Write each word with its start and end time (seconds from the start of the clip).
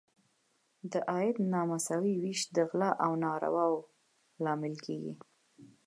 د 0.91 0.93
عاید 1.09 1.37
نامساوي 1.53 2.15
ویش 2.21 2.41
د 2.55 2.57
غلا 2.69 2.89
او 3.05 3.11
نارواوو 3.25 3.87
لامل 4.43 4.75
کیږي. 4.85 5.13